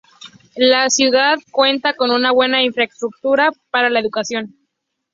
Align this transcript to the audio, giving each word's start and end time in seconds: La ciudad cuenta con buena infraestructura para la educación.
La 0.55 0.89
ciudad 0.89 1.37
cuenta 1.51 1.93
con 1.95 2.09
buena 2.33 2.63
infraestructura 2.63 3.51
para 3.69 3.91
la 3.91 3.99
educación. 3.99 4.55